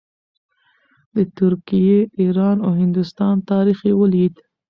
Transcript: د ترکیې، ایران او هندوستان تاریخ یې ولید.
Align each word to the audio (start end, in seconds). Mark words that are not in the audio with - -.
د 1.15 1.17
ترکیې، 1.37 1.97
ایران 2.21 2.57
او 2.65 2.71
هندوستان 2.81 3.35
تاریخ 3.51 3.77
یې 3.87 3.93
ولید. 4.01 4.35